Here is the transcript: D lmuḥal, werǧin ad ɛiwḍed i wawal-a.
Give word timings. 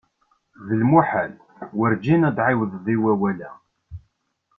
D 0.67 0.69
lmuḥal, 0.81 1.33
werǧin 1.77 2.27
ad 2.29 2.37
ɛiwḍed 2.47 2.85
i 2.95 2.97
wawal-a. 3.01 3.51